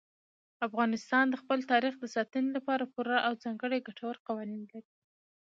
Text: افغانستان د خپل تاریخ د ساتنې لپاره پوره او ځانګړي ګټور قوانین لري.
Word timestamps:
افغانستان 0.67 1.25
د 1.29 1.35
خپل 1.41 1.59
تاریخ 1.71 1.93
د 1.99 2.05
ساتنې 2.15 2.49
لپاره 2.57 2.91
پوره 2.93 3.17
او 3.27 3.33
ځانګړي 3.43 3.79
ګټور 3.87 4.15
قوانین 4.27 4.61
لري. 4.71 4.91